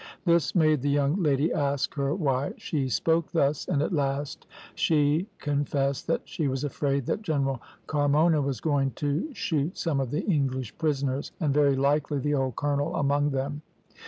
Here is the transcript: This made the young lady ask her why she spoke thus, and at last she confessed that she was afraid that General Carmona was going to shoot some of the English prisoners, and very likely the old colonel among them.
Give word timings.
This 0.25 0.55
made 0.55 0.81
the 0.81 0.89
young 0.89 1.21
lady 1.21 1.53
ask 1.53 1.93
her 1.93 2.15
why 2.15 2.53
she 2.57 2.89
spoke 2.89 3.31
thus, 3.33 3.67
and 3.67 3.83
at 3.83 3.93
last 3.93 4.47
she 4.73 5.27
confessed 5.37 6.07
that 6.07 6.23
she 6.27 6.47
was 6.47 6.63
afraid 6.63 7.05
that 7.05 7.21
General 7.21 7.61
Carmona 7.85 8.41
was 8.41 8.59
going 8.61 8.93
to 8.95 9.31
shoot 9.35 9.77
some 9.77 9.99
of 9.99 10.09
the 10.09 10.25
English 10.25 10.75
prisoners, 10.79 11.31
and 11.39 11.53
very 11.53 11.75
likely 11.75 12.17
the 12.17 12.33
old 12.33 12.55
colonel 12.55 12.95
among 12.95 13.29
them. 13.29 13.61